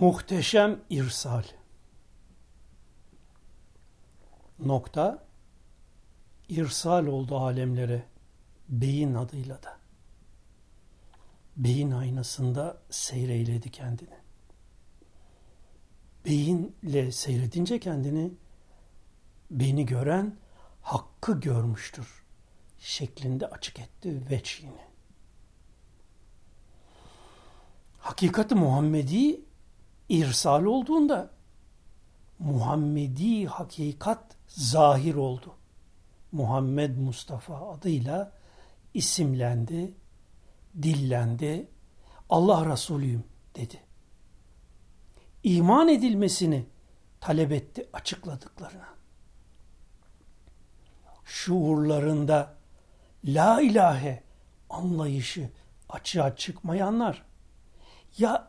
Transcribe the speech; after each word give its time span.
Muhteşem 0.00 0.80
irsal. 0.90 1.42
Nokta 4.58 5.24
irsal 6.48 7.06
oldu 7.06 7.36
alemlere 7.36 8.04
beyin 8.68 9.14
adıyla 9.14 9.62
da. 9.62 9.78
Beyin 11.56 11.90
aynasında 11.90 12.82
seyreyledi 12.90 13.70
kendini. 13.70 14.18
Beyinle 16.24 17.12
seyredince 17.12 17.80
kendini 17.80 18.32
beni 19.50 19.86
gören 19.86 20.36
hakkı 20.82 21.40
görmüştür 21.40 22.24
şeklinde 22.78 23.46
açık 23.46 23.80
etti 23.80 24.30
veçhini. 24.30 24.86
Hakikati 27.98 28.54
Muhammedi 28.54 29.45
irsal 30.08 30.64
olduğunda 30.64 31.30
Muhammedi 32.38 33.46
hakikat 33.46 34.36
zahir 34.48 35.14
oldu. 35.14 35.54
Muhammed 36.32 36.96
Mustafa 36.96 37.72
adıyla 37.72 38.32
isimlendi, 38.94 39.94
dillendi, 40.82 41.68
Allah 42.30 42.72
Resulüyüm 42.72 43.24
dedi. 43.54 43.80
İman 45.42 45.88
edilmesini 45.88 46.66
talep 47.20 47.52
etti 47.52 47.88
açıkladıklarına. 47.92 48.88
Şuurlarında 51.24 52.54
la 53.24 53.60
ilahe 53.60 54.22
anlayışı 54.70 55.50
açığa 55.88 56.36
çıkmayanlar 56.36 57.24
ya 58.18 58.48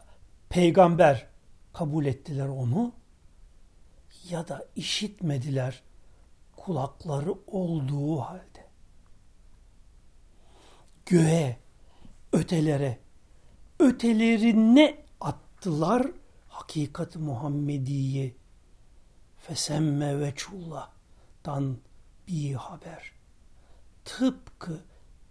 peygamber 0.49 1.27
kabul 1.77 2.05
ettiler 2.05 2.47
onu 2.47 2.93
ya 4.29 4.47
da 4.47 4.65
işitmediler 4.75 5.83
kulakları 6.55 7.35
olduğu 7.47 8.19
halde. 8.19 8.67
Göğe, 11.05 11.59
ötelere, 12.33 12.99
ötelerine 13.79 15.05
attılar 15.21 16.07
hakikat 16.47 17.15
Muhammediye 17.15 18.35
fesemme 19.37 20.19
veçullah'tan 20.19 21.77
bir 22.27 22.53
haber. 22.53 23.11
Tıpkı 24.05 24.83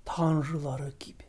tanrıları 0.04 0.92
gibi. 1.00 1.25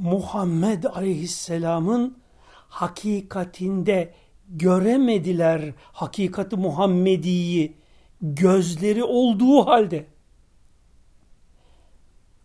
Muhammed 0.00 0.84
Aleyhisselam'ın 0.84 2.18
hakikatinde 2.68 4.14
göremediler 4.48 5.72
hakikati 5.92 6.56
Muhammedi'yi 6.56 7.76
gözleri 8.20 9.04
olduğu 9.04 9.66
halde. 9.66 10.06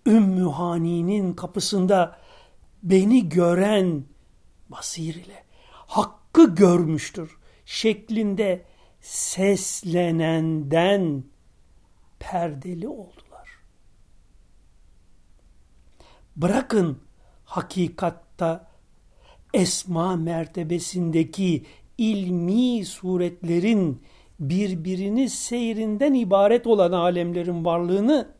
Ümmü 0.05 0.49
Hani'nin 0.49 1.33
kapısında 1.33 2.19
beni 2.83 3.29
gören 3.29 4.03
basir 4.69 5.15
ile 5.15 5.43
hakkı 5.71 6.55
görmüştür 6.55 7.37
şeklinde 7.65 8.65
seslenenden 9.01 10.43
perdeli 12.19 12.87
oldular. 12.87 13.49
Bırakın 16.35 17.05
hakikatta 17.45 18.67
esma 19.53 20.15
mertebesindeki 20.15 21.65
ilmi 21.97 22.85
suretlerin 22.85 24.03
birbirini 24.39 25.29
seyrinden 25.29 26.13
ibaret 26.13 26.67
olan 26.67 26.91
alemlerin 26.91 27.65
varlığını 27.65 28.35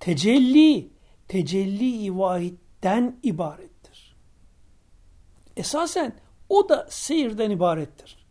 tecelli, 0.00 0.90
tecelli-i 1.28 2.18
vahitten 2.18 3.18
ibarettir. 3.22 4.16
Esasen 5.56 6.12
o 6.48 6.68
da 6.68 6.86
seyirden 6.90 7.50
ibarettir. 7.50 8.26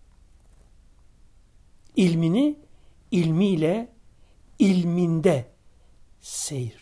İlmini 1.96 2.56
ilmiyle 3.12 3.90
ilminde 4.60 5.46
seyir. 6.22 6.79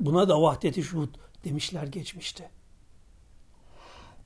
Buna 0.00 0.28
da 0.28 0.42
vahdeti 0.42 0.82
şuhud 0.82 1.14
demişler 1.44 1.86
geçmişte. 1.86 2.50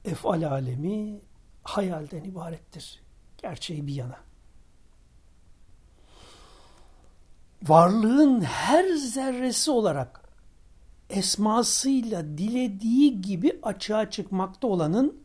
Efal 0.04 0.42
alemi 0.42 1.20
hayalden 1.62 2.24
ibarettir. 2.24 3.02
Gerçeği 3.42 3.86
bir 3.86 3.94
yana. 3.94 4.16
Varlığın 7.62 8.40
her 8.40 8.88
zerresi 8.94 9.70
olarak 9.70 10.20
esmasıyla 11.10 12.38
dilediği 12.38 13.22
gibi 13.22 13.58
açığa 13.62 14.10
çıkmakta 14.10 14.66
olanın 14.66 15.24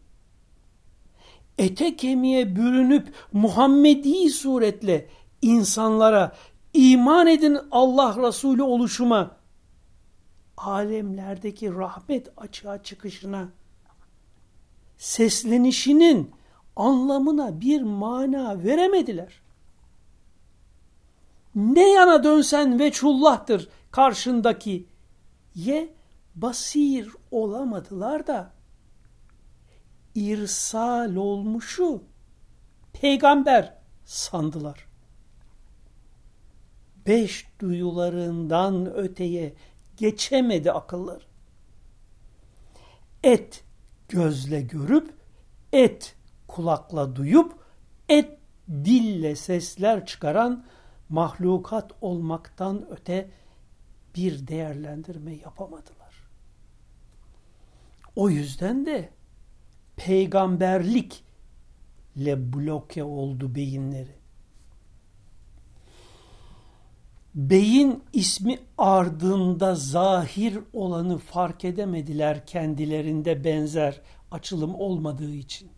ete 1.58 1.96
kemiğe 1.96 2.56
bürünüp 2.56 3.14
Muhammedi 3.34 4.30
suretle 4.30 5.10
insanlara 5.42 6.36
iman 6.74 7.28
edin 7.28 7.58
Allah 7.72 8.28
Resulü 8.28 8.64
oluşuma 8.64 9.39
alemlerdeki 10.60 11.74
rahmet 11.74 12.28
açığa 12.38 12.84
çıkışına 12.84 13.50
seslenişinin 14.98 16.32
anlamına 16.76 17.62
bir 17.62 17.82
mana 17.82 18.64
veremediler. 18.64 19.42
Ne 21.56 21.92
yana 21.92 22.24
dönsen 22.24 22.80
veçhullah'tır 22.80 23.70
karşındaki 23.92 24.86
ye 25.56 25.94
basir 26.36 27.10
olamadılar 27.32 28.28
da 28.28 28.52
irsal 30.16 31.16
olmuşu 31.16 32.04
peygamber 32.94 33.74
sandılar. 34.06 34.86
Beş 37.08 37.48
duyularından 37.60 38.94
öteye 38.96 39.54
geçemedi 40.00 40.72
akıllar. 40.72 41.28
Et 43.24 43.64
gözle 44.10 44.62
görüp, 44.62 45.14
et 45.74 46.16
kulakla 46.48 47.16
duyup, 47.16 47.54
et 48.10 48.40
dille 48.70 49.36
sesler 49.36 50.06
çıkaran 50.06 50.66
mahlukat 51.10 51.92
olmaktan 52.02 52.86
öte 52.90 53.30
bir 54.16 54.48
değerlendirme 54.48 55.36
yapamadılar. 55.36 56.30
O 58.16 58.30
yüzden 58.30 58.86
de 58.86 59.10
peygamberlikle 59.96 62.54
bloke 62.54 63.04
oldu 63.04 63.56
beyinleri. 63.56 64.19
Beyin 67.36 68.04
ismi 68.14 68.60
ardında 68.78 69.76
zahir 69.76 70.60
olanı 70.74 71.18
fark 71.18 71.66
edemediler 71.66 72.46
kendilerinde 72.46 73.44
benzer 73.44 74.02
açılım 74.32 74.76
olmadığı 74.76 75.34
için. 75.34 75.70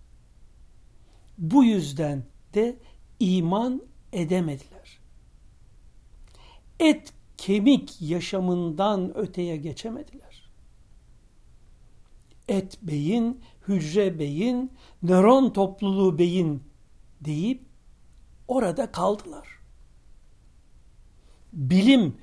Bu 1.38 1.64
yüzden 1.64 2.24
de 2.54 2.78
iman 3.20 3.82
edemediler. 4.14 5.00
Et 6.80 7.14
kemik 7.38 8.02
yaşamından 8.02 9.18
öteye 9.18 9.58
geçemediler. 9.58 10.52
Et 12.48 12.80
beyin, 12.82 13.42
hücre 13.68 14.20
beyin, 14.20 14.72
nöron 15.04 15.50
topluluğu 15.50 16.18
beyin 16.18 16.64
deyip 17.22 17.66
orada 18.48 18.92
kaldılar 18.92 19.61
bilim 21.54 22.18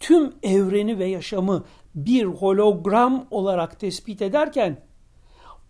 tüm 0.00 0.34
evreni 0.42 0.98
ve 0.98 1.06
yaşamı 1.06 1.64
bir 1.94 2.24
hologram 2.24 3.26
olarak 3.30 3.80
tespit 3.80 4.22
ederken 4.22 4.80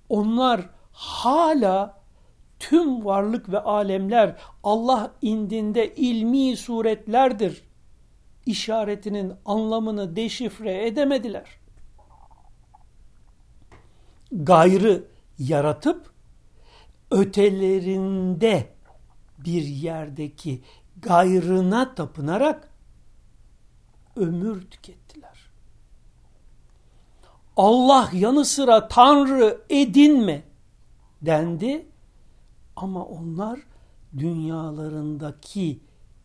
onlar 0.09 0.71
hala 0.93 2.01
tüm 2.59 3.05
varlık 3.05 3.49
ve 3.49 3.61
alemler 3.61 4.37
Allah 4.63 5.13
indinde 5.23 5.95
ilmi 5.95 6.57
suretlerdir 6.57 7.65
işaretinin 8.47 9.33
anlamını 9.45 10.17
deşifre 10.17 10.87
edemediler. 10.87 11.59
Gayrı 14.33 15.05
yaratıp 15.39 16.11
ötelerinde 17.11 18.69
bir 19.39 19.63
yerdeki 19.63 20.63
gayrına 21.03 21.95
tapınarak 21.95 22.74
ömür 24.17 24.63
tükettiler. 24.71 25.51
Allah 27.57 28.11
yanı 28.13 28.45
sıra 28.45 28.89
Tanrı 28.89 29.65
edinme 29.71 30.43
dendi. 31.23 31.87
Ama 32.77 33.05
onlar 33.05 33.61
dünyalarındaki 34.19 35.81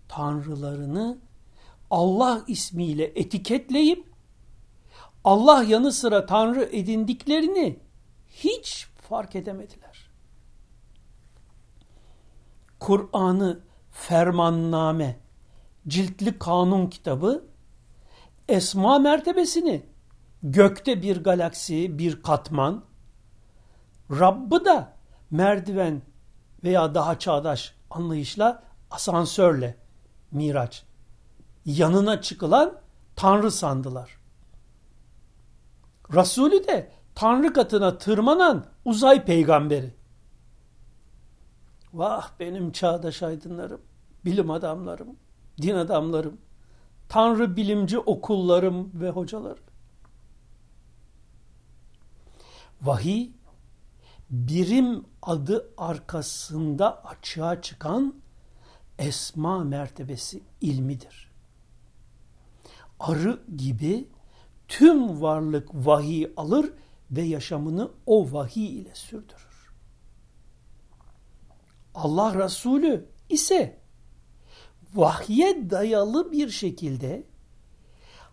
tanrılarını 0.07 1.17
Allah 1.91 2.43
ismiyle 2.47 3.03
etiketleyip 3.15 4.09
Allah 5.23 5.63
yanı 5.63 5.91
sıra 5.91 6.25
tanrı 6.25 6.63
edindiklerini 6.63 7.79
hiç 8.27 8.87
fark 9.09 9.35
edemediler. 9.35 10.09
Kur'an'ı 12.79 13.59
fermanname, 13.91 15.19
ciltli 15.87 16.39
kanun 16.39 16.87
kitabı 16.87 17.48
esma 18.49 18.99
mertebesini 18.99 19.85
gökte 20.43 21.01
bir 21.01 21.23
galaksi, 21.23 21.97
bir 21.97 22.23
katman, 22.23 22.83
Rabb'ı 24.11 24.65
da 24.65 24.93
merdiven 25.31 26.01
veya 26.63 26.95
daha 26.95 27.19
çağdaş 27.19 27.75
anlayışla 27.89 28.63
asansörle 28.91 29.77
miraç. 30.31 30.83
Yanına 31.65 32.21
çıkılan 32.21 32.73
Tanrı 33.15 33.51
sandılar. 33.51 34.17
Resulü 36.13 36.67
de 36.67 36.91
Tanrı 37.15 37.53
katına 37.53 37.97
tırmanan 37.97 38.65
uzay 38.85 39.25
peygamberi. 39.25 39.93
Vah 41.93 42.29
benim 42.39 42.71
çağdaş 42.71 43.23
aydınlarım, 43.23 43.81
bilim 44.25 44.51
adamlarım, 44.51 45.15
din 45.61 45.75
adamlarım, 45.75 46.37
Tanrı 47.09 47.55
bilimci 47.55 47.99
okullarım 47.99 48.91
ve 48.93 49.09
hocalarım. 49.09 49.63
Vahiy 52.81 53.31
birim 54.29 55.05
adı 55.21 55.73
arkasında 55.77 57.05
açığa 57.05 57.61
çıkan 57.61 58.15
esma 58.99 59.63
mertebesi 59.63 60.43
ilmidir. 60.61 61.31
Arı 62.99 63.43
gibi 63.57 64.07
tüm 64.67 65.21
varlık 65.21 65.69
vahiy 65.73 66.27
alır 66.37 66.73
ve 67.11 67.21
yaşamını 67.21 67.91
o 68.05 68.31
vahiy 68.31 68.81
ile 68.81 68.95
sürdürür. 68.95 69.73
Allah 71.95 72.45
Resulü 72.45 73.09
ise 73.29 73.78
vahye 74.93 75.69
dayalı 75.69 76.31
bir 76.31 76.49
şekilde 76.49 77.23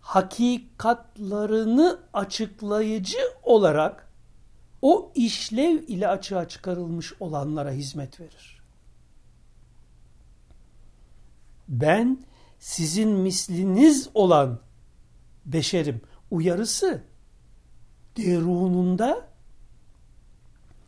hakikatlarını 0.01 1.99
açıklayıcı 2.13 3.17
olarak 3.43 4.07
o 4.81 5.11
işlev 5.15 5.83
ile 5.87 6.07
açığa 6.07 6.47
çıkarılmış 6.47 7.13
olanlara 7.19 7.71
hizmet 7.71 8.19
verir. 8.19 8.61
Ben 11.67 12.23
sizin 12.59 13.09
misliniz 13.09 14.09
olan 14.13 14.59
beşerim 15.45 16.01
uyarısı 16.31 17.03
derununda 18.17 19.27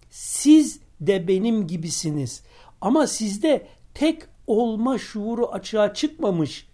siz 0.09 0.79
de 1.01 1.27
benim 1.27 1.67
gibisiniz 1.67 2.43
ama 2.81 3.07
sizde 3.07 3.67
tek 3.93 4.23
olma 4.49 4.97
şuuru 4.97 5.51
açığa 5.51 5.93
çıkmamış 5.93 6.67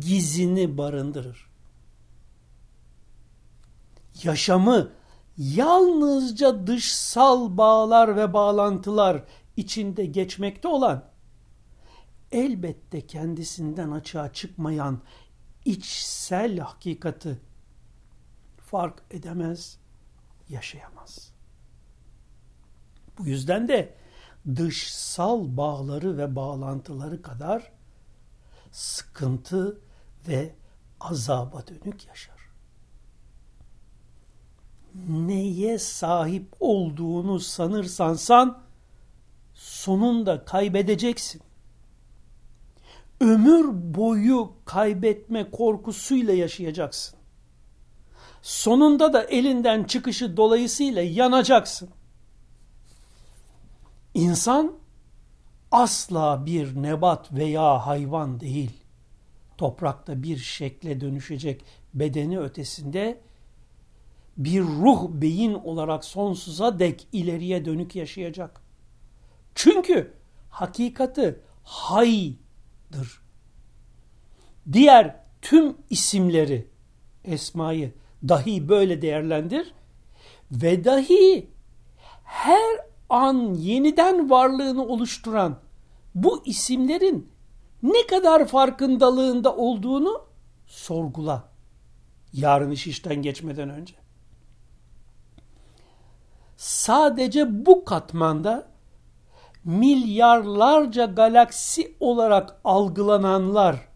gizini 0.00 0.78
barındırır. 0.78 1.50
Yaşamı 4.22 4.90
yalnızca 5.38 6.66
dışsal 6.66 7.56
bağlar 7.56 8.16
ve 8.16 8.32
bağlantılar 8.32 9.24
içinde 9.56 10.06
geçmekte 10.06 10.68
olan 10.68 11.04
elbette 12.32 13.06
kendisinden 13.06 13.90
açığa 13.90 14.32
çıkmayan 14.32 15.00
içsel 15.64 16.58
hakikati 16.58 17.38
fark 18.58 19.02
edemez, 19.10 19.78
yaşayamaz. 20.48 21.32
Bu 23.18 23.26
yüzden 23.26 23.68
de 23.68 23.94
dışsal 24.56 25.56
bağları 25.56 26.18
ve 26.18 26.36
bağlantıları 26.36 27.22
kadar 27.22 27.72
sıkıntı 28.72 29.80
ve 30.28 30.54
azaba 31.00 31.64
dönük 31.66 32.06
yaşar. 32.06 32.36
Neye 35.08 35.78
sahip 35.78 36.48
olduğunu 36.60 37.40
sanırsan 37.40 38.14
san, 38.14 38.62
sonunda 39.54 40.44
kaybedeceksin. 40.44 41.42
Ömür 43.20 43.94
boyu 43.94 44.52
kaybetme 44.64 45.50
korkusuyla 45.50 46.34
yaşayacaksın. 46.34 47.18
Sonunda 48.42 49.12
da 49.12 49.22
elinden 49.22 49.84
çıkışı 49.84 50.36
dolayısıyla 50.36 51.02
yanacaksın. 51.02 51.88
İnsan 54.16 54.72
asla 55.72 56.46
bir 56.46 56.82
nebat 56.82 57.32
veya 57.32 57.86
hayvan 57.86 58.40
değil. 58.40 58.70
Toprakta 59.58 60.22
bir 60.22 60.36
şekle 60.36 61.00
dönüşecek 61.00 61.64
bedeni 61.94 62.38
ötesinde 62.38 63.20
bir 64.36 64.60
ruh 64.60 65.08
beyin 65.10 65.54
olarak 65.54 66.04
sonsuza 66.04 66.78
dek 66.78 67.08
ileriye 67.12 67.64
dönük 67.64 67.96
yaşayacak. 67.96 68.60
Çünkü 69.54 70.14
hakikati 70.50 71.40
haydır. 71.62 73.20
Diğer 74.72 75.16
tüm 75.42 75.76
isimleri, 75.90 76.68
esmayı 77.24 77.92
dahi 78.28 78.68
böyle 78.68 79.02
değerlendir 79.02 79.72
ve 80.52 80.84
dahi 80.84 81.50
her 82.24 82.86
an 83.10 83.54
yeniden 83.54 84.30
varlığını 84.30 84.86
oluşturan 84.86 85.56
bu 86.14 86.42
isimlerin 86.44 87.32
ne 87.82 88.06
kadar 88.06 88.46
farkındalığında 88.46 89.56
olduğunu 89.56 90.24
sorgula. 90.66 91.48
Yarın 92.32 92.70
iş 92.70 92.86
işten 92.86 93.22
geçmeden 93.22 93.68
önce. 93.68 93.94
Sadece 96.56 97.66
bu 97.66 97.84
katmanda 97.84 98.68
milyarlarca 99.64 101.04
galaksi 101.04 101.96
olarak 102.00 102.60
algılananlar 102.64 103.88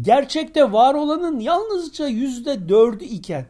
gerçekte 0.00 0.72
var 0.72 0.94
olanın 0.94 1.40
yalnızca 1.40 2.06
yüzde 2.06 2.68
dördü 2.68 3.04
iken 3.04 3.46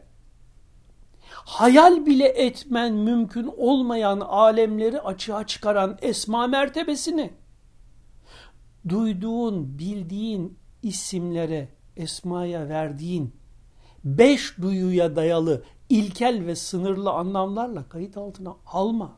hayal 1.45 2.05
bile 2.05 2.27
etmen 2.27 2.93
mümkün 2.93 3.53
olmayan 3.57 4.19
alemleri 4.19 5.01
açığa 5.01 5.47
çıkaran 5.47 5.97
esma 6.01 6.47
mertebesini 6.47 7.33
duyduğun, 8.89 9.79
bildiğin 9.79 10.57
isimlere, 10.83 11.69
esmaya 11.97 12.69
verdiğin 12.69 13.35
beş 14.03 14.57
duyuya 14.57 15.15
dayalı 15.15 15.63
ilkel 15.89 16.45
ve 16.45 16.55
sınırlı 16.55 17.11
anlamlarla 17.11 17.89
kayıt 17.89 18.17
altına 18.17 18.55
alma. 18.65 19.17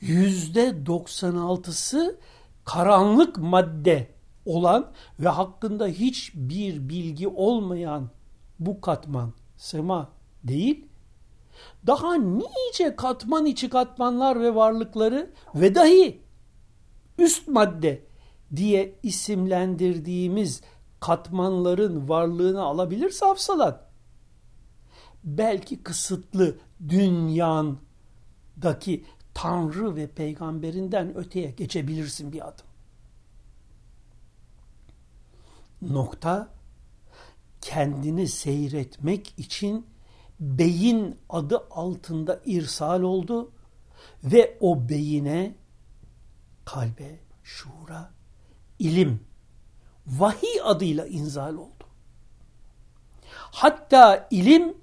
Yüzde 0.00 0.86
doksan 0.86 1.36
altısı 1.36 2.18
karanlık 2.64 3.38
madde 3.38 4.08
olan 4.44 4.92
ve 5.20 5.28
hakkında 5.28 5.86
hiçbir 5.86 6.88
bilgi 6.88 7.28
olmayan 7.28 8.10
bu 8.58 8.80
katman, 8.80 9.32
sema 9.56 10.19
değil, 10.44 10.86
daha 11.86 12.14
nice 12.14 12.96
katman 12.96 13.46
içi 13.46 13.68
katmanlar 13.68 14.40
ve 14.40 14.54
varlıkları 14.54 15.30
ve 15.54 15.74
dahi 15.74 16.22
üst 17.18 17.48
madde 17.48 18.02
diye 18.56 18.94
isimlendirdiğimiz 19.02 20.60
katmanların 21.00 22.08
varlığını 22.08 22.62
alabilirse 22.62 23.26
hafsalan, 23.26 23.82
belki 25.24 25.82
kısıtlı 25.82 26.58
dünyandaki 26.88 27.84
Tanrı 29.34 29.96
ve 29.96 30.06
peygamberinden 30.06 31.16
öteye 31.16 31.50
geçebilirsin 31.50 32.32
bir 32.32 32.48
adım. 32.48 32.66
Nokta 35.82 36.48
kendini 37.60 38.28
seyretmek 38.28 39.34
için 39.36 39.86
beyin 40.40 41.16
adı 41.28 41.66
altında 41.70 42.40
irsal 42.44 43.02
oldu 43.02 43.52
ve 44.24 44.56
o 44.60 44.88
beyine, 44.88 45.54
kalbe, 46.64 47.20
şuura, 47.42 48.10
ilim, 48.78 49.20
vahiy 50.06 50.60
adıyla 50.64 51.06
inzal 51.06 51.54
oldu. 51.54 51.84
Hatta 53.32 54.28
ilim 54.30 54.74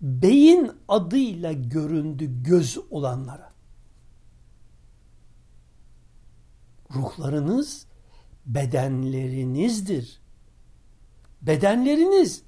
beyin 0.00 0.72
adıyla 0.88 1.52
göründü 1.52 2.42
göz 2.42 2.78
olanlara. 2.90 3.52
Ruhlarınız 6.94 7.86
bedenlerinizdir. 8.46 10.20
Bedenleriniz 11.42 12.42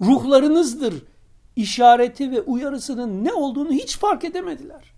ruhlarınızdır. 0.00 1.13
İşareti 1.56 2.30
ve 2.30 2.40
uyarısının 2.40 3.24
ne 3.24 3.32
olduğunu 3.32 3.72
hiç 3.72 3.98
fark 3.98 4.24
edemediler. 4.24 4.94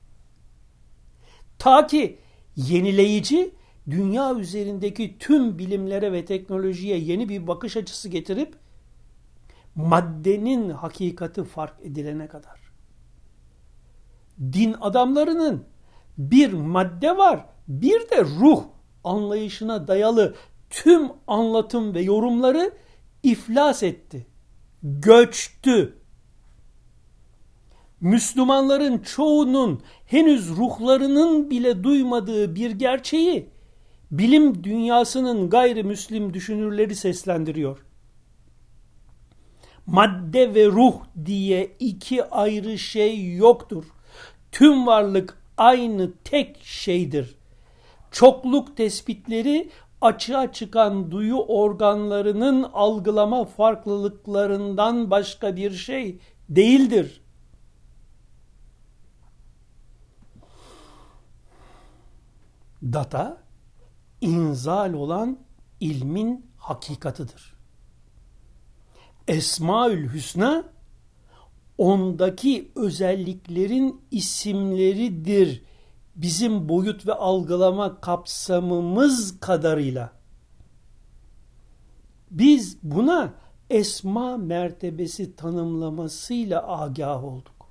Ta 1.58 1.86
ki 1.86 2.18
yenileyici 2.56 3.54
dünya 3.90 4.34
üzerindeki 4.34 5.18
tüm 5.18 5.58
bilimlere 5.58 6.12
ve 6.12 6.24
teknolojiye 6.24 6.98
yeni 6.98 7.28
bir 7.28 7.46
bakış 7.46 7.76
açısı 7.76 8.08
getirip 8.08 8.56
maddenin 9.74 10.70
hakikati 10.70 11.44
fark 11.44 11.74
edilene 11.82 12.28
kadar. 12.28 12.60
Din 14.52 14.76
adamlarının 14.80 15.64
bir 16.18 16.52
madde 16.52 17.16
var, 17.16 17.46
bir 17.68 18.10
de 18.10 18.24
ruh 18.24 18.64
anlayışına 19.04 19.88
dayalı 19.88 20.34
tüm 20.70 21.08
anlatım 21.26 21.94
ve 21.94 22.00
yorumları 22.02 22.72
iflas 23.22 23.82
etti. 23.82 24.26
Göçtü. 24.82 25.95
Müslümanların 28.00 28.98
çoğunun 28.98 29.80
henüz 30.06 30.48
ruhlarının 30.48 31.50
bile 31.50 31.84
duymadığı 31.84 32.54
bir 32.54 32.70
gerçeği 32.70 33.48
bilim 34.10 34.64
dünyasının 34.64 35.50
gayrimüslim 35.50 36.34
düşünürleri 36.34 36.94
seslendiriyor. 36.94 37.78
Madde 39.86 40.54
ve 40.54 40.66
ruh 40.66 40.94
diye 41.26 41.70
iki 41.78 42.24
ayrı 42.24 42.78
şey 42.78 43.34
yoktur. 43.36 43.84
Tüm 44.52 44.86
varlık 44.86 45.38
aynı 45.56 46.10
tek 46.24 46.64
şeydir. 46.64 47.34
Çokluk 48.10 48.76
tespitleri 48.76 49.70
açığa 50.00 50.52
çıkan 50.52 51.10
duyu 51.10 51.36
organlarının 51.36 52.62
algılama 52.62 53.44
farklılıklarından 53.44 55.10
başka 55.10 55.56
bir 55.56 55.70
şey 55.70 56.18
değildir. 56.48 57.20
Data 62.82 63.42
inzal 64.20 64.92
olan 64.92 65.38
ilmin 65.80 66.46
hakikatıdır. 66.56 67.56
Esmaül 69.28 70.12
Hüsna 70.12 70.64
ondaki 71.78 72.72
özelliklerin 72.74 74.00
isimleridir. 74.10 75.62
Bizim 76.16 76.68
boyut 76.68 77.06
ve 77.06 77.14
algılama 77.14 78.00
kapsamımız 78.00 79.40
kadarıyla. 79.40 80.12
Biz 82.30 82.78
buna 82.82 83.34
esma 83.70 84.36
mertebesi 84.36 85.36
tanımlamasıyla 85.36 86.80
agah 86.80 87.24
olduk. 87.24 87.70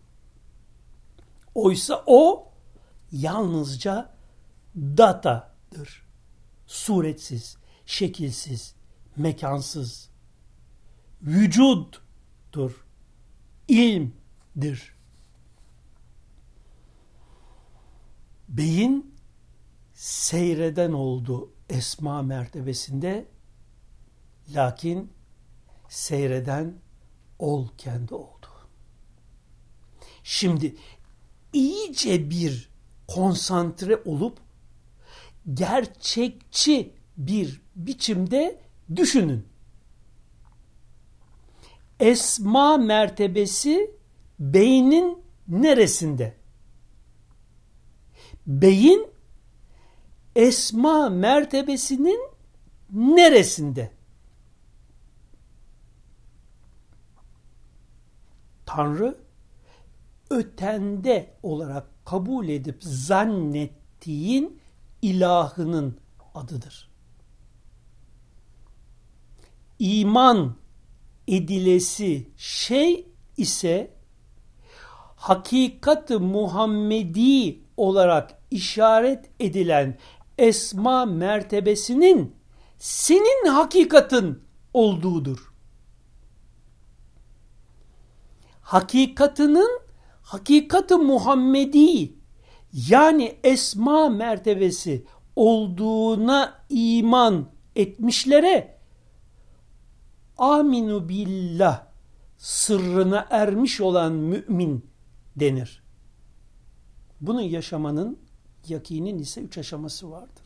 Oysa 1.55 2.03
o 2.05 2.47
yalnızca 3.12 4.14
datadır. 4.75 6.05
Suretsiz, 6.67 7.58
şekilsiz, 7.86 8.75
mekansız. 9.17 10.10
Vücuttur. 11.22 12.86
İlmdir. 13.67 14.96
Beyin 18.50 19.15
seyreden 19.94 20.91
oldu 20.91 21.53
esma 21.70 22.22
mertebesinde 22.22 23.27
lakin 24.50 25.13
seyreden 25.89 26.75
ol 27.39 27.67
kendi 27.77 28.13
oldu. 28.13 28.48
Şimdi 30.24 30.75
iyice 31.53 32.29
bir 32.29 32.70
konsantre 33.08 34.01
olup 34.05 34.44
gerçekçi 35.53 36.93
bir 37.17 37.61
biçimde 37.75 38.59
düşünün. 38.95 39.47
Esma 41.99 42.77
mertebesi 42.77 43.91
beynin 44.39 45.23
neresinde? 45.47 46.33
Beyin 48.47 49.07
esma 50.35 51.09
mertebesinin 51.09 52.29
neresinde? 52.89 53.91
Tanrı 58.65 59.17
ötende 60.29 61.33
olarak 61.43 62.05
kabul 62.05 62.47
edip 62.47 62.83
zannettiğin 62.83 64.59
ilahının 65.05 65.97
adıdır. 66.35 66.89
İman 69.79 70.55
edilesi 71.27 72.29
şey 72.38 73.07
ise 73.38 73.93
hakikat-ı 75.15 76.19
Muhammedi 76.19 77.59
olarak 77.77 78.41
işaret 78.51 79.29
edilen 79.39 79.97
esma 80.38 81.05
mertebesinin 81.05 82.35
senin 82.77 83.47
hakikatın 83.47 84.43
olduğudur. 84.74 85.53
Hakikatının 88.62 89.79
hakikat-ı 90.21 90.97
Muhammedi 90.97 92.14
yani 92.75 93.39
esma 93.44 94.10
mertebesi 94.10 95.05
olduğuna 95.36 96.65
iman 96.70 97.50
etmişlere 97.75 98.77
aminu 100.38 101.10
billah 101.10 101.88
sırrına 102.38 103.27
ermiş 103.29 103.82
olan 103.82 104.12
mümin 104.12 104.86
denir. 105.36 105.84
Bunu 107.22 107.41
yaşamanın 107.41 108.20
yakinin 108.67 109.20
ise 109.20 109.41
üç 109.41 109.58
aşaması 109.58 110.12
vardır. 110.12 110.46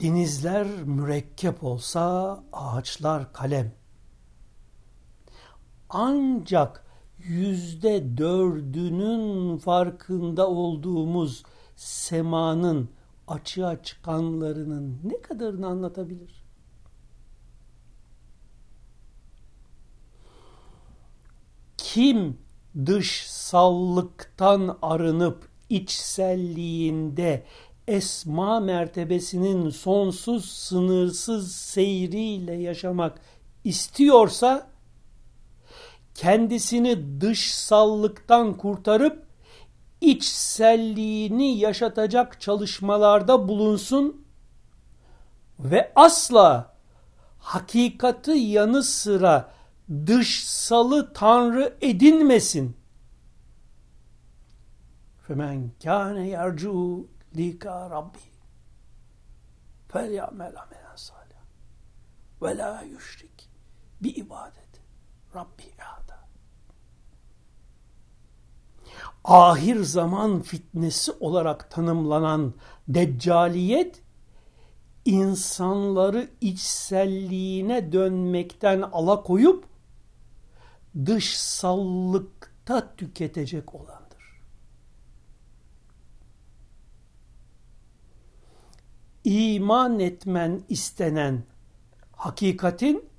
Denizler 0.00 0.66
mürekkep 0.66 1.64
olsa 1.64 2.44
ağaçlar 2.52 3.32
kalem. 3.32 3.74
Ancak 5.88 6.85
yüzde 7.28 8.18
dördünün 8.18 9.56
farkında 9.56 10.48
olduğumuz 10.48 11.42
semanın 11.76 12.88
açığa 13.28 13.82
çıkanlarının 13.82 15.00
ne 15.04 15.22
kadarını 15.22 15.66
anlatabilir? 15.66 16.44
Kim 21.76 22.38
dışsallıktan 22.86 24.78
arınıp 24.82 25.48
içselliğinde 25.70 27.44
esma 27.88 28.60
mertebesinin 28.60 29.70
sonsuz 29.70 30.50
sınırsız 30.50 31.52
seyriyle 31.52 32.52
yaşamak 32.52 33.20
istiyorsa 33.64 34.75
kendisini 36.16 37.20
dışsallıktan 37.20 38.56
kurtarıp 38.56 39.26
içselliğini 40.00 41.58
yaşatacak 41.58 42.40
çalışmalarda 42.40 43.48
bulunsun 43.48 44.26
ve 45.58 45.92
asla 45.94 46.76
hakikati 47.38 48.30
yanı 48.30 48.82
sıra 48.82 49.52
dışsalı 50.06 51.12
tanrı 51.12 51.76
edinmesin. 51.80 52.76
Femen 55.26 55.70
kâne 55.82 56.28
yercu 56.28 57.06
lika 57.36 57.90
rabbi 57.90 58.18
fel 59.88 60.10
ya'mel 60.10 60.54
amelen 60.62 60.96
salih 60.96 61.36
ve 62.42 62.56
la 62.56 62.82
yüşrik 62.82 63.48
bi 64.00 64.08
ibadet 64.08 64.85
Rabbi 65.36 65.62
ada. 65.78 66.18
Ahir 69.24 69.82
zaman 69.82 70.42
fitnesi 70.42 71.12
olarak 71.12 71.70
tanımlanan 71.70 72.54
deccaliyet 72.88 74.02
insanları 75.04 76.30
içselliğine 76.40 77.92
dönmekten 77.92 78.82
alakoyup 78.82 79.64
dışsallıkta 81.06 82.96
tüketecek 82.96 83.74
olandır. 83.74 84.40
İman 89.24 90.00
etmen 90.00 90.62
istenen 90.68 91.44
hakikatin 92.12 93.15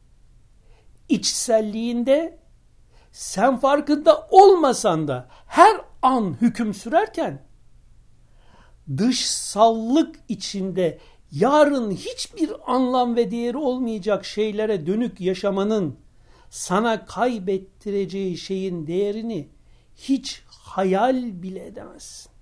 içselliğinde 1.09 2.39
sen 3.11 3.57
farkında 3.57 4.27
olmasan 4.31 5.07
da 5.07 5.27
her 5.47 5.81
an 6.01 6.37
hüküm 6.41 6.73
sürerken 6.73 7.41
dışsallık 8.97 10.15
içinde 10.29 10.99
yarın 11.31 11.91
hiçbir 11.91 12.51
anlam 12.73 13.15
ve 13.15 13.31
değeri 13.31 13.57
olmayacak 13.57 14.25
şeylere 14.25 14.87
dönük 14.87 15.21
yaşamanın 15.21 15.95
sana 16.49 17.05
kaybettireceği 17.05 18.37
şeyin 18.37 18.87
değerini 18.87 19.49
hiç 19.95 20.43
hayal 20.49 21.41
bile 21.41 21.65
edemezsin. 21.65 22.37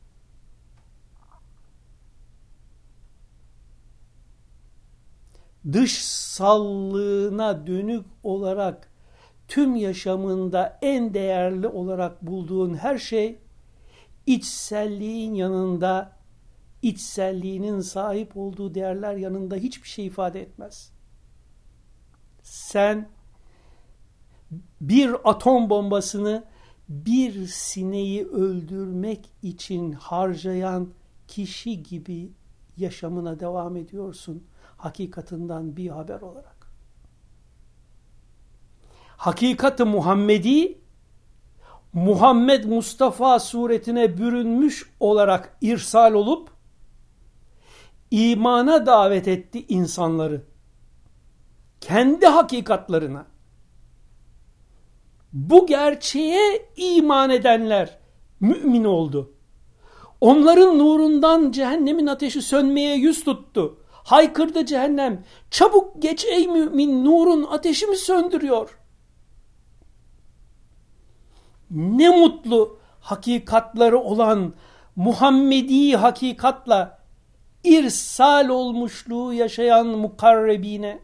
Dışsallığına 5.73 7.67
dönük 7.67 8.05
olarak 8.23 8.89
tüm 9.47 9.75
yaşamında 9.75 10.79
en 10.81 11.13
değerli 11.13 11.67
olarak 11.67 12.21
bulduğun 12.21 12.73
her 12.73 12.97
şey 12.97 13.39
içselliğin 14.25 15.33
yanında 15.33 16.11
içselliğinin 16.81 17.79
sahip 17.79 18.37
olduğu 18.37 18.75
değerler 18.75 19.15
yanında 19.15 19.55
hiçbir 19.55 19.87
şey 19.87 20.05
ifade 20.05 20.41
etmez. 20.41 20.91
Sen 22.43 23.09
bir 24.81 25.29
atom 25.29 25.69
bombasını 25.69 26.43
bir 26.89 27.47
sineği 27.47 28.25
öldürmek 28.27 29.29
için 29.43 29.91
harcayan 29.91 30.89
kişi 31.27 31.83
gibi 31.83 32.31
yaşamına 32.77 33.39
devam 33.39 33.77
ediyorsun 33.77 34.43
hakikatinden 34.77 35.77
bir 35.77 35.89
haber 35.89 36.21
olarak. 36.21 36.67
Hakikati 39.17 39.83
Muhammedi 39.83 40.77
Muhammed 41.93 42.63
Mustafa 42.63 43.39
suretine 43.39 44.17
bürünmüş 44.17 44.89
olarak 44.99 45.57
irsal 45.61 46.13
olup 46.13 46.49
imana 48.11 48.85
davet 48.85 49.27
etti 49.27 49.65
insanları. 49.69 50.41
Kendi 51.81 52.25
hakikatlarına. 52.25 53.25
Bu 55.33 55.67
gerçeğe 55.67 56.69
iman 56.77 57.29
edenler 57.29 57.97
mümin 58.39 58.83
oldu. 58.83 59.33
Onların 60.21 60.79
nurundan 60.79 61.51
cehennemin 61.51 62.07
ateşi 62.07 62.41
sönmeye 62.41 62.95
yüz 62.95 63.23
tuttu. 63.23 63.77
Haykırdı 64.05 64.65
cehennem. 64.65 65.23
Çabuk 65.51 66.01
geç 66.01 66.25
ey 66.25 66.47
mümin 66.47 67.05
nurun 67.05 67.43
ateşimi 67.43 67.97
söndürüyor. 67.97 68.79
Ne 71.71 72.09
mutlu 72.09 72.79
hakikatları 72.99 73.99
olan 73.99 74.53
Muhammedi 74.95 75.95
hakikatla 75.95 76.99
irsal 77.63 78.49
olmuşluğu 78.49 79.33
yaşayan 79.33 79.87
mukarrebine, 79.87 80.99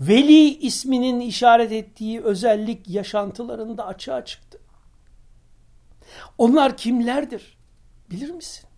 veli 0.00 0.58
isminin 0.58 1.20
işaret 1.20 1.72
ettiği 1.72 2.20
özellik 2.20 2.88
yaşantılarında 2.88 3.86
açığa 3.86 4.24
çıktı. 4.24 4.58
Onlar 6.38 6.76
kimlerdir? 6.76 7.58
Bilir 8.10 8.30
misin? 8.30 8.71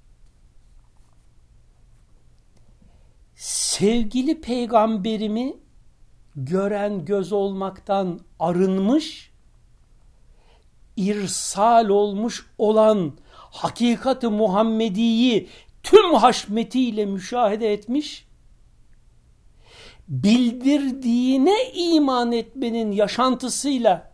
Sevgili 3.45 4.41
peygamberimi 4.41 5.57
gören 6.37 7.05
göz 7.05 7.33
olmaktan 7.33 8.21
arınmış, 8.41 9.31
irsal 10.97 11.89
olmuş 11.89 12.47
olan 12.59 13.13
hakikati 13.33 14.29
Muhammedi'yi 14.29 15.49
tüm 15.83 16.15
haşmetiyle 16.15 17.07
müşahede 17.07 17.73
etmiş, 17.73 18.27
bildirdiğine 20.09 21.73
iman 21.75 22.33
etmenin 22.33 22.93
yaşantısıyla 22.93 24.13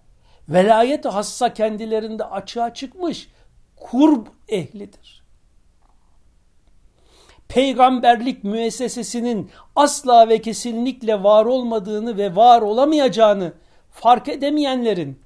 velayet 0.49 1.05
hassa 1.05 1.55
kendilerinde 1.55 2.25
açığa 2.25 2.75
çıkmış 2.75 3.29
kurb 3.77 4.27
ehlidir. 4.49 5.20
Peygamberlik 7.51 8.45
müessesesinin 8.45 9.51
asla 9.77 10.29
ve 10.29 10.41
kesinlikle 10.41 11.23
var 11.23 11.45
olmadığını 11.45 12.17
ve 12.17 12.37
var 12.37 12.63
olamayacağını 12.63 13.53
fark 13.91 14.29
edemeyenlerin 14.29 15.21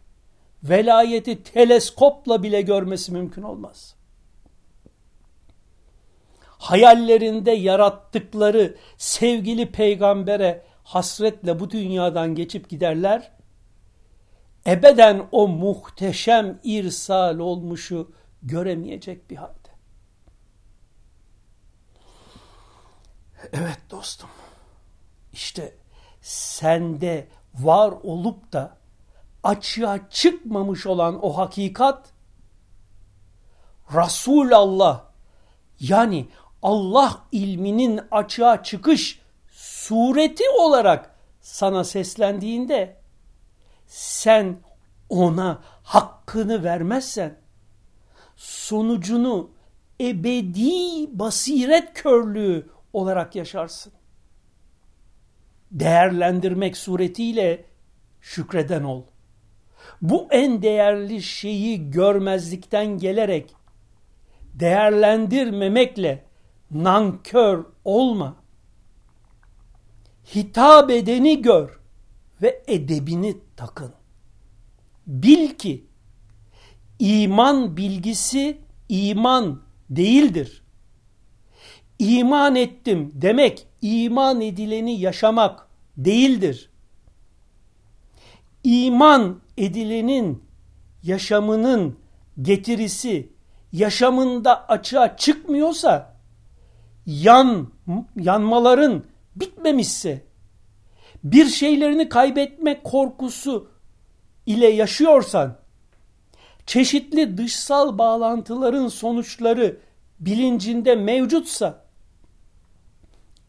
velayeti 0.62 1.42
teleskopla 1.42 2.42
bile 2.42 2.60
görmesi 2.60 3.12
mümkün 3.12 3.42
olmaz 3.42 3.94
hayallerinde 6.64 7.50
yarattıkları 7.50 8.74
sevgili 8.98 9.72
peygambere 9.72 10.62
hasretle 10.84 11.60
bu 11.60 11.70
dünyadan 11.70 12.34
geçip 12.34 12.68
giderler. 12.68 13.30
Ebeden 14.66 15.22
o 15.32 15.48
muhteşem 15.48 16.60
irsal 16.64 17.38
olmuşu 17.38 18.12
göremeyecek 18.42 19.30
bir 19.30 19.37
halde. 19.37 19.63
Evet 23.52 23.78
dostum. 23.90 24.28
İşte 25.33 25.74
sende 26.20 27.28
var 27.54 27.94
olup 28.02 28.52
da 28.52 28.76
açığa 29.42 30.11
çıkmamış 30.11 30.87
olan 30.87 31.24
o 31.24 31.38
hakikat 31.38 32.09
Resulallah 33.94 35.04
yani 35.80 36.28
Allah 36.62 37.22
ilminin 37.33 38.00
açığa 38.11 38.62
çıkış 38.62 39.20
sureti 39.52 40.44
olarak 40.59 41.14
sana 41.40 41.85
seslendiğinde 41.85 42.96
sen 43.87 44.57
ona 45.09 45.62
hakkını 45.83 46.64
vermezsen 46.64 47.38
sonucunu 48.37 49.50
ebedi 50.00 51.09
basiret 51.18 51.94
körlüğü 51.94 52.73
olarak 52.94 53.37
yaşarsın. 53.37 53.92
Değerlendirmek 55.70 56.76
suretiyle 56.76 57.64
şükreden 58.20 58.83
ol. 58.83 59.02
Bu 60.02 60.28
en 60.30 60.62
değerli 60.62 61.22
şeyi 61.22 61.90
görmezlikten 61.90 62.98
gelerek 62.98 63.54
değerlendirmemekle 64.54 66.24
nankör 66.70 67.64
olma. 67.85 68.37
Hitap 70.35 70.90
edeni 70.90 71.42
gör 71.42 71.80
ve 72.42 72.62
edebini 72.66 73.37
takın. 73.57 73.92
Bil 75.07 75.48
ki 75.48 75.87
iman 76.98 77.76
bilgisi 77.76 78.59
iman 78.88 79.62
değildir. 79.90 80.63
İman 81.98 82.54
ettim 82.57 83.11
demek 83.14 83.66
iman 83.83 84.40
edileni 84.40 85.00
yaşamak 85.00 85.68
değildir. 85.96 86.70
İman 88.64 89.40
edilenin 89.57 90.42
yaşamının 91.02 91.98
getirisi 92.42 93.28
yaşamında 93.72 94.68
açığa 94.68 95.16
çıkmıyorsa 95.16 96.16
yan 97.07 97.68
yanmaların 98.16 99.04
bitmemişse 99.37 100.24
bir 101.24 101.46
şeylerini 101.46 102.09
kaybetme 102.09 102.83
korkusu 102.83 103.68
ile 104.46 104.68
yaşıyorsan 104.68 105.57
çeşitli 106.66 107.38
dışsal 107.38 107.98
bağlantıların 107.98 108.88
sonuçları 108.88 109.76
bilincinde 110.20 110.94
mevcutsa 110.94 111.83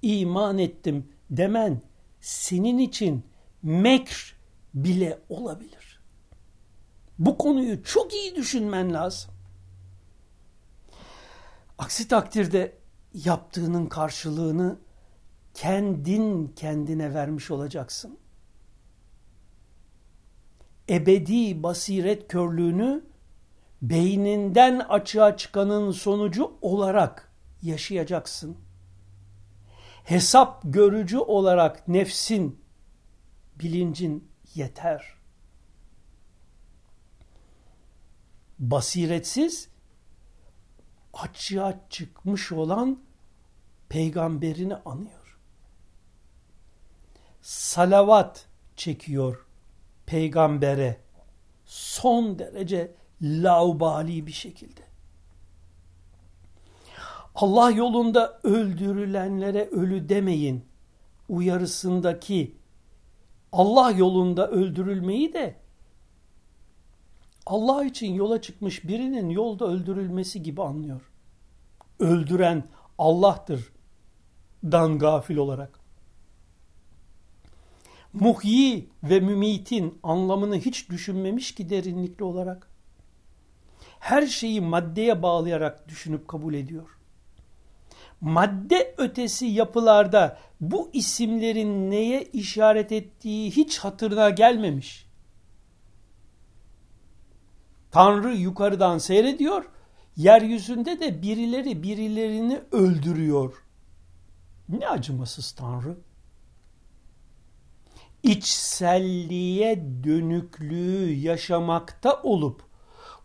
iman 0.02 0.58
ettim 0.58 1.08
demen 1.30 1.82
senin 2.22 2.78
için 2.78 3.24
mekr 3.64 4.36
bile 4.74 5.20
olabilir. 5.30 6.00
Bu 7.20 7.38
konuyu 7.38 7.84
çok 7.84 8.14
iyi 8.14 8.36
düşünmen 8.36 8.94
lazım. 8.94 9.32
Aksi 11.78 12.08
takdirde 12.08 12.78
yaptığının 13.14 13.86
karşılığını 13.86 14.80
kendin 15.54 16.48
kendine 16.48 17.14
vermiş 17.14 17.52
olacaksın. 17.52 18.18
Ebedi 20.90 21.64
basiret 21.64 22.28
körlüğünü 22.28 23.04
beyninden 23.82 24.80
açığa 24.80 25.38
çıkanın 25.38 25.92
sonucu 25.92 26.52
olarak 26.62 27.32
yaşayacaksın. 27.62 28.58
Hesap 30.06 30.62
görücü 30.64 31.18
olarak 31.18 31.88
nefsin, 31.88 32.64
bilincin 33.60 34.32
yeter. 34.56 35.16
Basiretsiz, 38.60 39.70
açığa 41.14 41.80
çıkmış 41.90 42.52
olan 42.52 43.00
peygamberini 43.90 44.76
anıyor. 44.76 45.40
Salavat 47.42 48.48
çekiyor 48.76 49.46
peygambere 50.06 51.02
son 51.66 52.40
derece 52.40 52.96
laubali 53.22 54.28
bir 54.28 54.32
şekilde. 54.32 54.82
Allah 57.36 57.72
yolunda 57.72 58.40
öldürülenlere 58.44 59.66
ölü 59.66 60.10
demeyin 60.10 60.66
uyarısındaki 61.30 62.56
Allah 63.52 63.92
yolunda 63.92 64.48
öldürülmeyi 64.48 65.34
de 65.34 65.56
Allah 67.46 67.86
için 67.86 68.14
yola 68.14 68.42
çıkmış 68.42 68.88
birinin 68.88 69.30
yolda 69.30 69.66
öldürülmesi 69.66 70.44
gibi 70.44 70.62
anlıyor. 70.62 71.02
Öldüren 72.00 72.64
Allah'tır 72.98 73.72
dan 74.64 75.00
gafil 75.00 75.38
olarak. 75.38 75.80
Muhyi 78.14 78.90
ve 79.04 79.20
mümitin 79.20 80.00
anlamını 80.04 80.56
hiç 80.56 80.90
düşünmemiş 80.90 81.56
ki 81.56 81.70
derinlikli 81.70 82.24
olarak. 82.24 82.70
Her 84.00 84.28
şeyi 84.28 84.62
maddeye 84.62 85.22
bağlayarak 85.22 85.88
düşünüp 85.88 86.28
kabul 86.28 86.54
ediyor. 86.54 86.90
Madde 88.22 88.96
ötesi 88.98 89.46
yapılarda 89.46 90.40
bu 90.62 90.90
isimlerin 90.94 91.92
neye 91.92 92.24
işaret 92.24 92.92
ettiği 92.92 93.52
hiç 93.52 93.78
hatırına 93.78 94.30
gelmemiş. 94.30 95.06
Tanrı 97.92 98.36
yukarıdan 98.36 98.98
seyrediyor, 98.98 99.66
yeryüzünde 100.18 101.00
de 101.00 101.22
birileri 101.22 101.84
birilerini 101.84 102.62
öldürüyor. 102.72 103.54
Ne 104.70 104.88
acımasız 104.88 105.52
Tanrı. 105.52 105.98
İçselliğe 108.24 109.84
dönüklüğü 110.04 111.14
yaşamakta 111.14 112.22
olup 112.22 112.64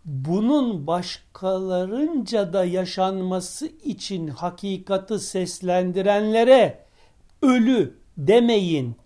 bunun 0.05 0.87
başkalarınca 0.87 2.53
da 2.53 2.65
yaşanması 2.65 3.67
için 3.67 4.29
hakikati 4.29 5.19
seslendirenlere 5.19 6.85
ölü 7.43 7.99
demeyin 8.17 8.97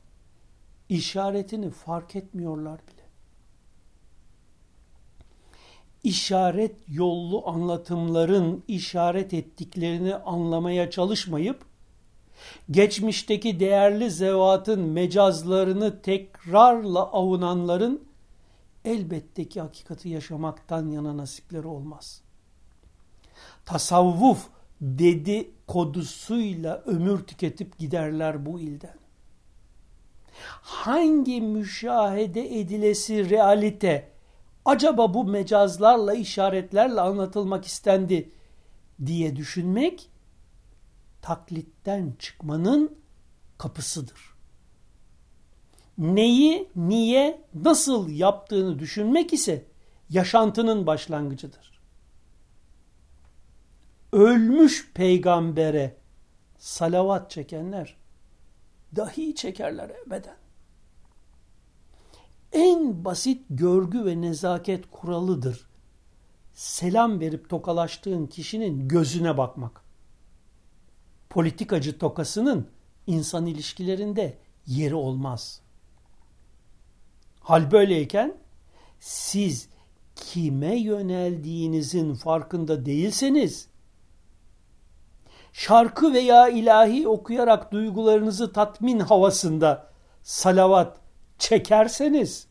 işaretini 0.89 1.71
fark 1.71 2.17
etmiyorlar 2.17 2.79
bile. 2.79 3.05
İşaret 6.05 6.77
yollu 6.89 7.49
anlatımların 7.49 8.65
işaret 8.69 9.35
ettiklerini 9.35 10.15
anlamaya 10.15 10.91
çalışmayıp 10.91 11.65
geçmişteki 12.71 13.61
değerli 13.61 14.11
zevatın 14.11 14.81
mecazlarını 14.81 16.03
tekrarla 16.03 17.01
avunanların 17.01 18.09
elbette 18.85 19.49
ki 19.49 19.61
hakikati 19.61 20.09
yaşamaktan 20.09 20.91
yana 20.91 21.17
nasipleri 21.17 21.67
olmaz. 21.67 22.23
Tasavvuf 23.65 24.49
dedi 24.81 25.51
kodusuyla 25.67 26.83
ömür 26.87 27.19
tüketip 27.19 27.79
giderler 27.79 28.47
bu 28.47 28.61
ilden. 28.61 28.97
Hangi 30.63 31.41
müşahede 31.41 32.61
edilesi 32.61 33.31
realite 33.31 34.11
acaba 34.65 35.15
bu 35.15 35.25
mecazlarla, 35.25 36.15
işaretlerle 36.15 37.01
anlatılmak 37.01 37.65
istendi 37.65 38.31
diye 39.07 39.37
düşünmek 39.37 40.11
taklitten 41.23 42.15
çıkmanın 42.19 42.99
kapısıdır. 43.59 44.34
Neyi, 45.99 46.69
niye, 46.77 47.45
nasıl 47.55 48.09
yaptığını 48.09 48.79
düşünmek 48.79 49.33
ise 49.33 49.67
yaşantının 50.11 50.87
başlangıcıdır. 50.87 51.81
Ölmüş 54.13 54.93
peygambere 54.95 55.97
salavat 56.59 57.31
çekenler 57.31 57.97
dahi 58.97 59.35
çekerler 59.35 59.91
ebeden. 60.07 60.37
En 62.53 63.05
basit 63.05 63.43
görgü 63.51 64.05
ve 64.05 64.21
nezaket 64.21 64.91
kuralıdır. 64.91 65.67
Selam 66.53 67.21
verip 67.21 67.49
tokalaştığın 67.49 68.27
kişinin 68.27 68.89
gözüne 68.89 69.39
bakmak 69.39 69.85
politikacı 71.35 71.99
tokasının 71.99 72.69
insan 73.07 73.47
ilişkilerinde 73.47 74.39
yeri 74.67 74.95
olmaz. 74.95 75.61
Hal 77.45 77.71
böyleyken 77.71 78.37
siz 79.01 79.69
kime 80.17 80.77
yöneldiğinizin 80.77 82.15
farkında 82.15 82.87
değilseniz 82.87 83.69
şarkı 85.53 86.13
veya 86.13 86.49
ilahi 86.49 87.09
okuyarak 87.09 87.73
duygularınızı 87.73 88.53
tatmin 88.53 89.01
havasında 89.01 89.91
salavat 90.23 91.01
çekerseniz 91.39 92.47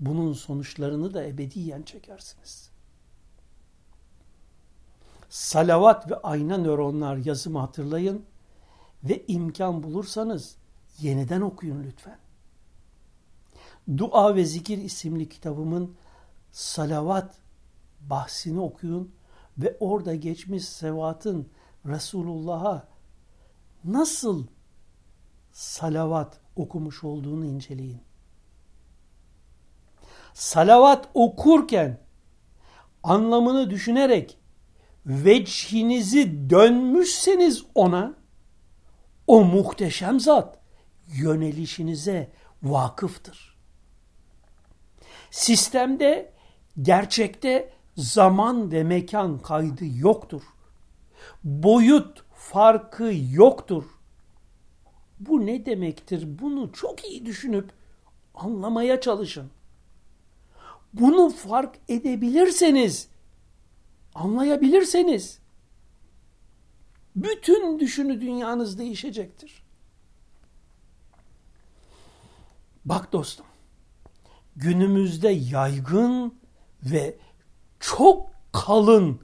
bunun 0.00 0.32
sonuçlarını 0.32 1.14
da 1.14 1.24
ebediyen 1.24 1.82
çekersiniz 1.82 2.70
salavat 5.28 6.10
ve 6.10 6.16
ayna 6.16 6.58
nöronlar 6.58 7.16
yazımı 7.16 7.58
hatırlayın 7.58 8.24
ve 9.04 9.24
imkan 9.28 9.82
bulursanız 9.82 10.56
yeniden 11.00 11.40
okuyun 11.40 11.84
lütfen. 11.84 12.21
Dua 13.98 14.34
ve 14.34 14.44
Zikir 14.44 14.78
isimli 14.78 15.28
kitabımın 15.28 15.96
salavat 16.52 17.34
bahsini 18.00 18.60
okuyun 18.60 19.14
ve 19.58 19.76
orada 19.80 20.14
geçmiş 20.14 20.64
sevatın 20.64 21.48
Resulullah'a 21.86 22.88
nasıl 23.84 24.46
salavat 25.52 26.40
okumuş 26.56 27.04
olduğunu 27.04 27.44
inceleyin. 27.44 28.00
Salavat 30.34 31.08
okurken 31.14 32.00
anlamını 33.02 33.70
düşünerek 33.70 34.38
vecihinizi 35.06 36.50
dönmüşseniz 36.50 37.64
ona 37.74 38.14
o 39.26 39.44
muhteşem 39.44 40.20
zat 40.20 40.58
yönelişinize 41.06 42.32
vakıftır. 42.62 43.51
Sistemde 45.32 46.32
gerçekte 46.82 47.72
zaman 47.96 48.72
ve 48.72 48.84
mekan 48.84 49.38
kaydı 49.38 49.84
yoktur. 49.98 50.42
Boyut 51.44 52.24
farkı 52.34 53.12
yoktur. 53.30 53.84
Bu 55.20 55.46
ne 55.46 55.66
demektir? 55.66 56.38
Bunu 56.38 56.72
çok 56.72 57.04
iyi 57.04 57.26
düşünüp 57.26 57.70
anlamaya 58.34 59.00
çalışın. 59.00 59.50
Bunu 60.92 61.30
fark 61.30 61.74
edebilirseniz 61.88 63.08
anlayabilirseniz 64.14 65.38
bütün 67.16 67.78
düşünü 67.78 68.20
dünyanız 68.20 68.78
değişecektir. 68.78 69.62
Bak 72.84 73.12
dostum, 73.12 73.46
günümüzde 74.56 75.28
yaygın 75.28 76.34
ve 76.82 77.16
çok 77.80 78.30
kalın 78.52 79.20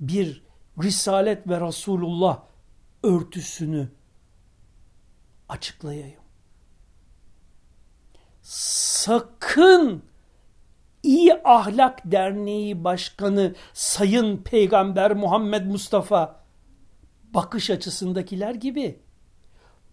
bir 0.00 0.44
Risalet 0.82 1.48
ve 1.48 1.60
Resulullah 1.60 2.42
örtüsünü 3.02 3.88
açıklayayım. 5.48 6.20
Sakın 8.42 10.02
İyi 11.02 11.34
Ahlak 11.44 12.00
Derneği 12.04 12.84
Başkanı 12.84 13.54
Sayın 13.72 14.36
Peygamber 14.36 15.16
Muhammed 15.16 15.66
Mustafa 15.66 16.44
bakış 17.34 17.70
açısındakiler 17.70 18.54
gibi 18.54 19.00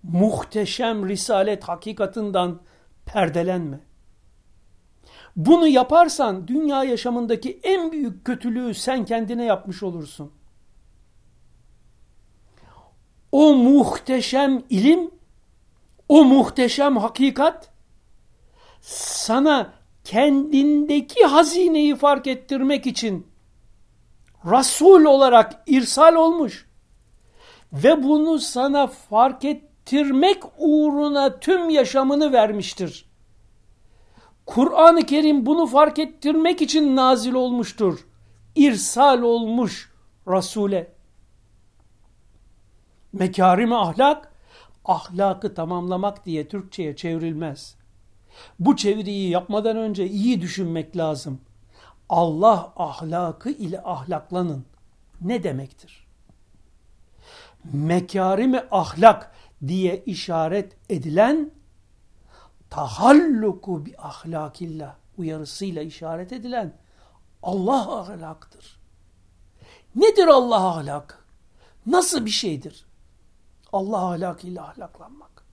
muhteşem 0.03 1.09
risalet 1.09 1.63
hakikatından 1.63 2.61
perdelenme. 3.05 3.79
Bunu 5.35 5.67
yaparsan 5.67 6.47
dünya 6.47 6.83
yaşamındaki 6.83 7.59
en 7.63 7.91
büyük 7.91 8.25
kötülüğü 8.25 8.73
sen 8.73 9.05
kendine 9.05 9.45
yapmış 9.45 9.83
olursun. 9.83 10.31
O 13.31 13.53
muhteşem 13.53 14.63
ilim, 14.69 15.11
o 16.09 16.25
muhteşem 16.25 16.97
hakikat 16.97 17.69
sana 18.81 19.73
kendindeki 20.03 21.23
hazineyi 21.23 21.95
fark 21.95 22.27
ettirmek 22.27 22.85
için 22.85 23.27
Resul 24.45 25.05
olarak 25.05 25.63
irsal 25.67 26.15
olmuş 26.15 26.67
ve 27.73 28.03
bunu 28.03 28.39
sana 28.39 28.87
fark 28.87 29.45
ettirmek 29.45 30.43
uğruna 30.57 31.39
tüm 31.39 31.69
yaşamını 31.69 32.31
vermiştir. 32.31 33.05
Kur'an-ı 34.45 35.05
Kerim 35.05 35.45
bunu 35.45 35.67
fark 35.67 35.99
ettirmek 35.99 36.61
için 36.61 36.95
nazil 36.95 37.33
olmuştur. 37.33 38.07
İrsal 38.55 39.21
olmuş 39.21 39.93
Resul'e. 40.27 40.95
Mekarim 43.13 43.73
ahlak, 43.73 44.33
ahlakı 44.85 45.53
tamamlamak 45.53 46.25
diye 46.25 46.47
Türkçe'ye 46.47 46.95
çevrilmez. 46.95 47.75
Bu 48.59 48.75
çeviriyi 48.75 49.29
yapmadan 49.29 49.77
önce 49.77 50.07
iyi 50.07 50.41
düşünmek 50.41 50.97
lazım. 50.97 51.41
Allah 52.09 52.73
ahlakı 52.75 53.49
ile 53.49 53.81
ahlaklanın 53.83 54.65
ne 55.21 55.43
demektir? 55.43 56.07
Mekarimi 57.73 58.63
ahlak 58.71 59.31
diye 59.67 60.03
işaret 60.05 60.77
edilen 60.89 61.51
tahalluku 62.75 63.85
bi 63.85 63.97
ahlakillah 63.97 64.95
uyarısıyla 65.17 65.81
işaret 65.81 66.33
edilen 66.33 66.77
Allah 67.43 67.99
ahlaktır. 67.99 68.79
Nedir 69.95 70.27
Allah 70.27 70.67
ahlak? 70.67 71.25
Nasıl 71.85 72.25
bir 72.25 72.31
şeydir? 72.31 72.85
Allah 73.73 74.05
ahlakıyla 74.05 74.67
ahlaklanmak. 74.67 75.45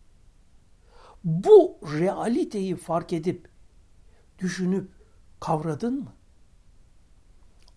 Bu 1.24 1.78
realiteyi 1.82 2.76
fark 2.76 3.12
edip, 3.12 3.48
düşünüp 4.38 4.90
kavradın 5.40 5.94
mı? 5.94 6.12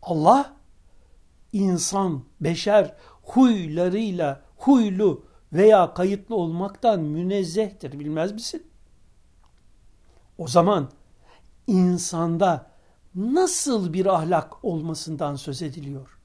Allah 0.01 0.53
insan, 1.53 2.23
beşer 2.41 2.95
huylarıyla 3.23 4.41
huylu 4.57 5.25
veya 5.53 5.93
kayıtlı 5.93 6.35
olmaktan 6.35 6.99
münezzehtir 6.99 7.99
bilmez 7.99 8.31
misin? 8.31 8.74
O 10.37 10.47
zaman 10.47 10.91
insanda 11.67 12.71
nasıl 13.15 13.93
bir 13.93 14.05
ahlak 14.05 14.65
olmasından 14.65 15.35
söz 15.35 15.61
ediliyor? 15.61 16.19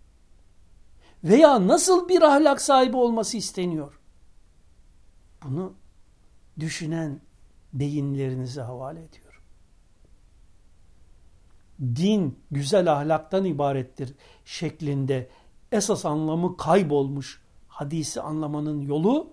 Veya 1.24 1.66
nasıl 1.68 2.08
bir 2.08 2.22
ahlak 2.22 2.60
sahibi 2.60 2.96
olması 2.96 3.36
isteniyor? 3.36 4.00
Bunu 5.44 5.74
düşünen 6.60 7.20
beyinlerinize 7.72 8.60
havale 8.60 9.04
ediyorum. 9.04 9.42
Din 11.80 12.38
güzel 12.50 12.92
ahlaktan 12.92 13.44
ibarettir 13.44 14.14
şeklinde 14.44 15.30
esas 15.72 16.04
anlamı 16.04 16.56
kaybolmuş 16.56 17.42
hadisi 17.68 18.20
anlamanın 18.20 18.80
yolu 18.80 19.30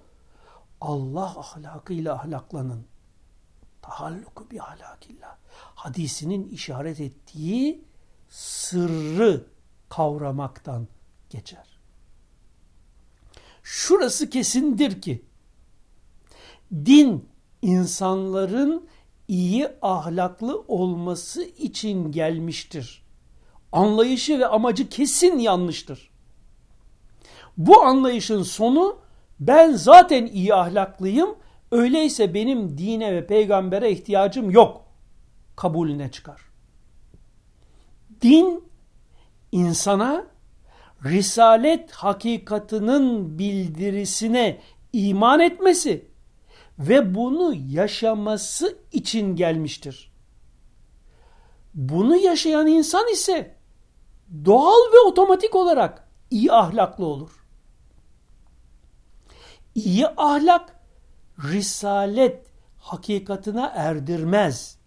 Allah 0.81 1.39
ahlakıyla 1.39 2.13
ahlaklanın. 2.13 2.85
Tahalluku 3.87 4.51
bi 4.51 4.61
ahlakillah. 4.61 5.35
Hadisinin 5.75 6.49
işaret 6.49 6.99
ettiği 6.99 7.85
sırrı 8.29 9.45
kavramaktan 9.89 10.87
geçer. 11.29 11.79
Şurası 13.63 14.29
kesindir 14.29 15.01
ki 15.01 15.25
din 16.73 17.29
insanların 17.61 18.87
iyi 19.27 19.69
ahlaklı 19.81 20.59
olması 20.67 21.43
için 21.43 22.11
gelmiştir. 22.11 23.03
Anlayışı 23.71 24.39
ve 24.39 24.47
amacı 24.47 24.89
kesin 24.89 25.39
yanlıştır. 25.39 26.09
Bu 27.57 27.81
anlayışın 27.81 28.43
sonu 28.43 28.99
ben 29.39 29.73
zaten 29.73 30.25
iyi 30.25 30.55
ahlaklıyım, 30.55 31.35
öyleyse 31.71 32.33
benim 32.33 32.77
dine 32.77 33.13
ve 33.13 33.27
peygambere 33.27 33.91
ihtiyacım 33.91 34.51
yok 34.51 34.85
kabulüne 35.55 36.11
çıkar. 36.11 36.41
Din 38.21 38.63
insana 39.51 40.27
risalet 41.05 41.91
hakikatının 41.91 43.39
bildirisine 43.39 44.61
iman 44.93 45.39
etmesi 45.39 46.07
ve 46.79 47.15
bunu 47.15 47.53
yaşaması 47.69 48.77
için 48.91 49.35
gelmiştir. 49.35 50.11
Bunu 51.73 52.17
yaşayan 52.17 52.67
insan 52.67 53.07
ise 53.07 53.55
doğal 54.45 54.93
ve 54.93 54.99
otomatik 55.07 55.55
olarak 55.55 56.07
iyi 56.31 56.51
ahlaklı 56.51 57.05
olur. 57.05 57.45
İyi 59.75 60.07
ahlak 60.07 60.76
risalet 61.43 62.45
hakikatine 62.77 63.71
erdirmez. 63.75 64.77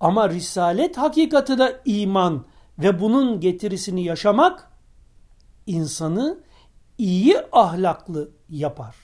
Ama 0.00 0.28
risalet 0.28 0.98
hakikatine 0.98 1.72
iman 1.84 2.44
ve 2.78 3.00
bunun 3.00 3.40
getirisini 3.40 4.04
yaşamak 4.04 4.70
insanı 5.66 6.38
iyi 6.98 7.36
ahlaklı 7.52 8.30
yapar. 8.48 8.96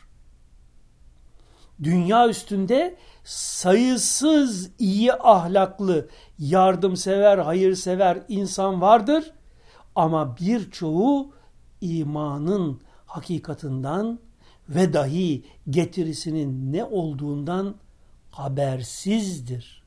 Dünya 1.83 2.29
üstünde 2.29 2.97
sayısız 3.25 4.71
iyi 4.79 5.13
ahlaklı, 5.13 6.09
yardımsever, 6.39 7.39
hayırsever 7.39 8.23
insan 8.29 8.81
vardır 8.81 9.33
ama 9.95 10.37
birçoğu 10.37 11.33
imanın 11.81 12.81
hakikatinden 13.07 14.19
ve 14.69 14.93
dahi 14.93 15.45
getirisinin 15.71 16.73
ne 16.73 16.85
olduğundan 16.85 17.75
habersizdir. 18.31 19.83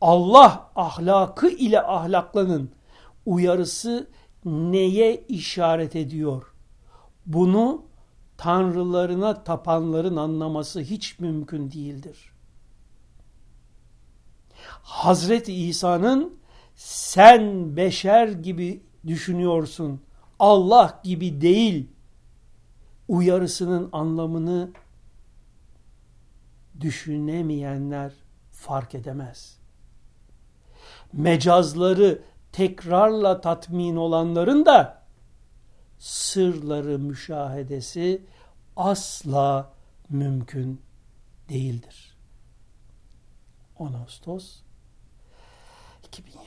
Allah 0.00 0.70
ahlakı 0.76 1.48
ile 1.48 1.82
ahlaklanın 1.82 2.70
uyarısı 3.26 4.10
neye 4.44 5.24
işaret 5.28 5.96
ediyor? 5.96 6.54
Bunu 7.26 7.84
tanrılarına 8.36 9.44
tapanların 9.44 10.16
anlaması 10.16 10.80
hiç 10.80 11.18
mümkün 11.18 11.70
değildir. 11.70 12.32
Hazreti 14.82 15.54
İsa'nın 15.54 16.38
sen 16.74 17.76
beşer 17.76 18.28
gibi 18.28 18.82
düşünüyorsun, 19.06 20.00
Allah 20.38 21.00
gibi 21.04 21.40
değil 21.40 21.88
uyarısının 23.08 23.88
anlamını 23.92 24.70
düşünemeyenler 26.80 28.12
fark 28.52 28.94
edemez. 28.94 29.58
Mecazları 31.12 32.22
tekrarla 32.52 33.40
tatmin 33.40 33.96
olanların 33.96 34.66
da 34.66 35.02
sırları 35.98 36.98
müşahedesi 36.98 38.26
asla 38.76 39.72
mümkün 40.10 40.80
değildir. 41.48 42.16
10 43.78 43.92
Ağustos 43.92 44.60
2007 46.06 46.43